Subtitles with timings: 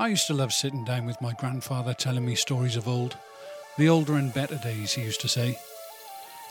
[0.00, 3.18] I used to love sitting down with my grandfather telling me stories of old.
[3.76, 5.58] The older and better days, he used to say.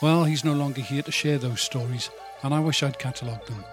[0.04, 2.12] Well, he's no longer here to share those stories,
[2.44, 3.66] and I wish I'd catalogued them.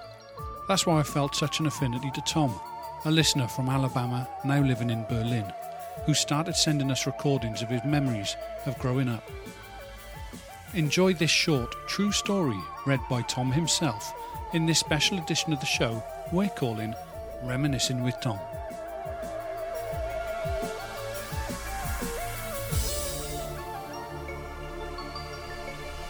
[0.67, 2.59] That's why I felt such an affinity to Tom,
[3.05, 5.45] a listener from Alabama now living in Berlin,
[6.07, 8.35] who started sending us recordings of his memories
[8.65, 9.31] of growing up.
[10.73, 14.15] Enjoy this short, true story read by Tom himself
[14.55, 16.03] in this special edition of the show
[16.33, 16.95] we're calling
[17.45, 18.39] Reminiscing with Tom.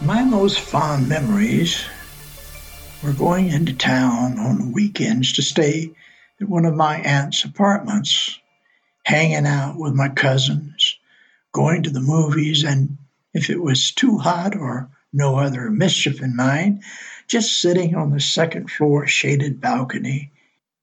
[0.01, 1.83] My most fond memories
[3.03, 5.91] were going into town on weekends to stay
[6.39, 8.39] at one of my aunt's apartments,
[9.03, 10.99] hanging out with my cousins,
[11.51, 12.99] going to the movies, and
[13.33, 16.83] if it was too hot or no other mischief in mind,
[17.27, 20.31] just sitting on the second floor shaded balcony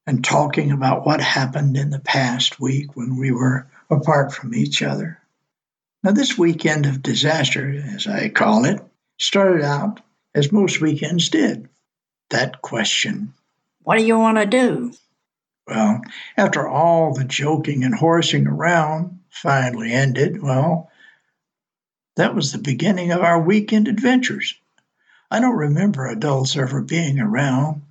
[0.08, 4.82] and talking about what happened in the past week when we were apart from each
[4.82, 5.20] other.
[6.02, 8.80] Now, this weekend of disaster, as I call it,
[9.18, 10.00] started out
[10.34, 11.68] as most weekends did
[12.30, 13.32] that question
[13.82, 14.92] What do you want to do?
[15.66, 16.02] Well,
[16.36, 20.90] after all the joking and horsing around finally ended, well,
[22.16, 24.54] that was the beginning of our weekend adventures.
[25.30, 27.82] I don't remember adults ever being around,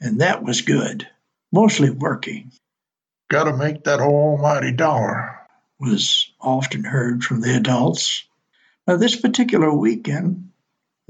[0.00, 1.08] and that was good.
[1.50, 2.52] Mostly working.
[3.28, 5.38] Gotta make that almighty dollar,
[5.80, 8.24] was often heard from the adults.
[8.86, 10.51] Now, this particular weekend,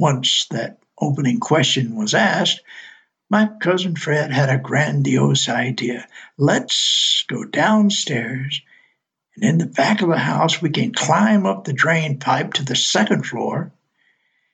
[0.03, 2.61] once that opening question was asked,
[3.31, 6.09] my cousin Fred had a grandiose idea.
[6.37, 8.63] Let's go downstairs,
[9.37, 12.65] and in the back of the house, we can climb up the drain pipe to
[12.65, 13.71] the second floor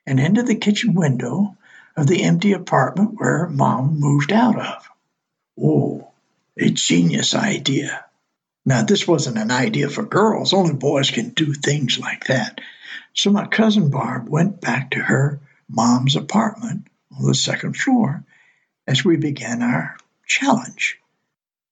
[0.07, 1.57] and into the kitchen window
[1.97, 4.87] of the empty apartment where Mom moved out of.
[5.59, 6.11] Oh,
[6.59, 8.05] a genius idea.
[8.67, 12.61] Now, this wasn't an idea for girls, only boys can do things like that.
[13.19, 18.25] So my cousin Barb went back to her mom's apartment on the second floor
[18.87, 21.01] as we began our challenge.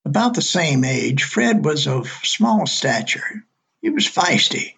[0.04, 3.44] About the same age, Fred was of small stature.
[3.80, 4.74] He was feisty,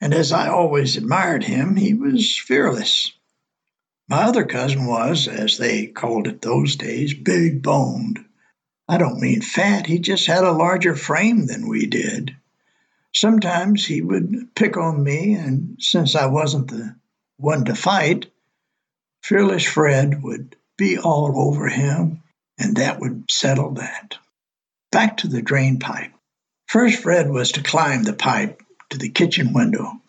[0.00, 3.12] and as I always admired him, he was fearless.
[4.08, 8.18] My other cousin was, as they called it those days, big boned.
[8.88, 12.34] I don't mean fat, he just had a larger frame than we did.
[13.14, 16.96] Sometimes he would pick on me, and since I wasn't the
[17.36, 18.26] one to fight,
[19.22, 22.22] fearless Fred would be all over him,
[22.58, 24.18] and that would settle that.
[24.90, 26.12] Back to the drain pipe.
[26.66, 30.00] First, Fred was to climb the pipe to the kitchen window.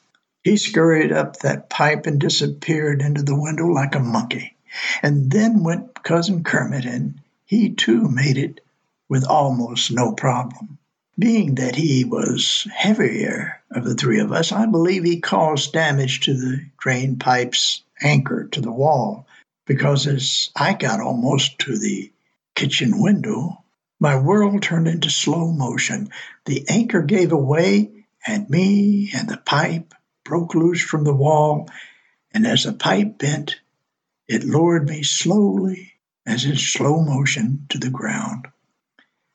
[0.43, 4.55] He scurried up that pipe and disappeared into the window like a monkey.
[5.01, 8.61] And then went Cousin Kermit, and he too made it
[9.07, 10.78] with almost no problem.
[11.19, 16.21] Being that he was heavier of the three of us, I believe he caused damage
[16.21, 19.27] to the drain pipe's anchor to the wall,
[19.65, 22.13] because as I got almost to the
[22.55, 23.65] kitchen window,
[23.99, 26.09] my world turned into slow motion.
[26.45, 29.93] The anchor gave away, and me and the pipe
[30.23, 31.69] broke loose from the wall,
[32.31, 33.59] and as the pipe bent,
[34.29, 38.47] it lowered me slowly, as in slow motion, to the ground.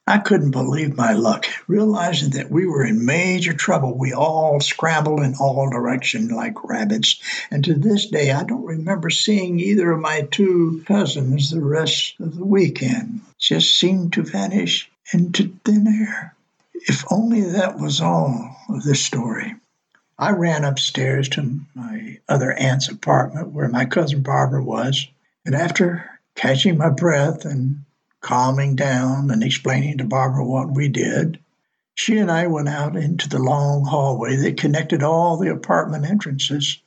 [0.07, 1.47] I couldn't believe my luck.
[1.67, 7.19] Realizing that we were in major trouble, we all scrambled in all directions like rabbits.
[7.51, 12.21] And to this day, I don't remember seeing either of my two cousins the rest
[12.21, 13.23] of the weekend.
[13.39, 16.35] Just seemed to vanish into thin air.
[16.75, 19.55] If only that was all of this story.
[20.19, 25.09] I ran upstairs to my other aunt's apartment where my cousin Barbara was,
[25.47, 27.85] and after catching my breath and
[28.25, 31.39] calming down and explaining to Barbara what we did,
[31.95, 36.81] she and I went out into the long hallway that connected all the apartment entrances.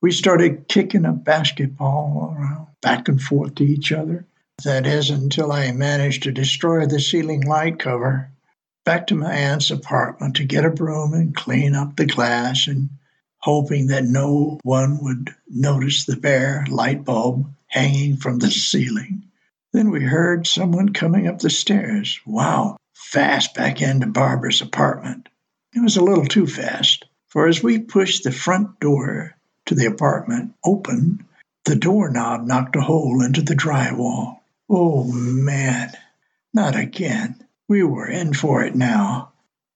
[0.00, 4.26] We started kicking a basketball around back and forth to each other.
[4.64, 8.30] That is, until I managed to destroy the ceiling light cover.
[8.84, 12.90] Back to my aunt's apartment to get a broom and clean up the glass, and
[13.38, 19.24] hoping that no one would notice the bare light bulb hanging from the ceiling.
[19.76, 22.18] Then we heard someone coming up the stairs.
[22.24, 25.28] Wow, fast back into Barbara's apartment.
[25.74, 29.36] It was a little too fast, for as we pushed the front door
[29.66, 31.26] to the apartment open,
[31.66, 34.38] the doorknob knocked a hole into the drywall.
[34.70, 35.92] Oh man,
[36.54, 37.44] not again.
[37.68, 39.32] We were in for it now.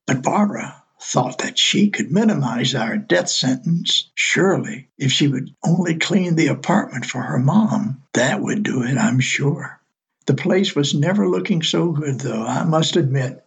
[0.07, 4.09] But Barbara thought that she could minimize our death sentence.
[4.15, 8.97] Surely, if she would only clean the apartment for her mom, that would do it,
[8.97, 9.77] I'm sure.
[10.31, 13.45] The place was never looking so good, though, I must admit.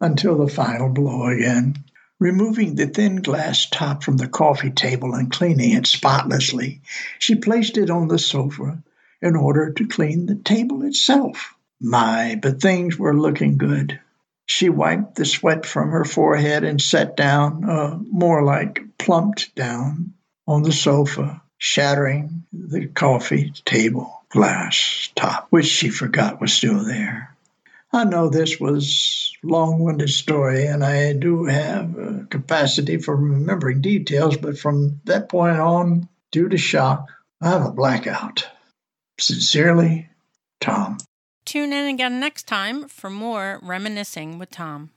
[0.00, 1.84] until the final blow again.
[2.18, 6.80] Removing the thin glass top from the coffee table and cleaning it spotlessly,
[7.18, 8.82] she placed it on the sofa
[9.20, 11.54] in order to clean the table itself.
[11.78, 14.00] My, but things were looking good.
[14.46, 20.14] She wiped the sweat from her forehead and sat down, uh, more like plumped down,
[20.48, 27.34] on the sofa, shattering the coffee table glass top, which she forgot was still there.
[27.92, 34.38] I know this was long-winded story, and I do have a capacity for remembering details,
[34.38, 37.10] but from that point on, due to shock,
[37.42, 38.48] I have a blackout.
[39.20, 40.08] Sincerely,
[40.60, 40.98] Tom.
[41.44, 44.90] Tune in again next time for more Reminiscing with Tom.